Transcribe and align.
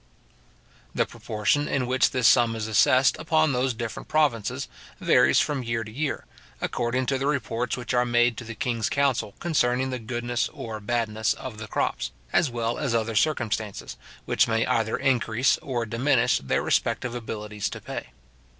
}the 0.95 1.05
proportion 1.05 1.67
in 1.67 1.85
which 1.85 2.09
this 2.09 2.27
sum 2.27 2.55
is 2.55 2.65
assessed 2.67 3.15
upon 3.19 3.53
those 3.53 3.71
different 3.71 4.09
provinces, 4.09 4.67
varies 4.99 5.39
from 5.39 5.61
year 5.61 5.83
to 5.83 5.91
year, 5.91 6.25
according 6.59 7.05
to 7.05 7.19
the 7.19 7.27
reports 7.27 7.77
which 7.77 7.93
are 7.93 8.03
made 8.03 8.35
to 8.35 8.43
the 8.43 8.55
king's 8.55 8.89
council 8.89 9.35
concerning 9.37 9.91
the 9.91 9.99
goodness 9.99 10.49
or 10.53 10.79
badness 10.79 11.35
of 11.35 11.59
the 11.59 11.67
crops, 11.67 12.09
as 12.33 12.49
well 12.49 12.79
as 12.79 12.95
other 12.95 13.13
circumstances, 13.15 13.95
which 14.25 14.47
may 14.47 14.65
either 14.65 14.97
increase 14.97 15.59
or 15.59 15.85
diminish 15.85 16.39
their 16.39 16.63
respective 16.63 17.13
abilities 17.13 17.69
to 17.69 17.79
pay. 17.79 18.07